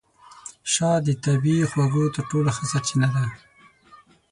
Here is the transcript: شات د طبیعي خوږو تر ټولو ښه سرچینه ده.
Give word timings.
شات 0.71 0.99
د 1.05 1.09
طبیعي 1.25 1.65
خوږو 1.71 2.03
تر 2.15 2.21
ټولو 2.29 2.49
ښه 2.55 2.63
سرچینه 2.71 3.07
ده. 3.15 3.25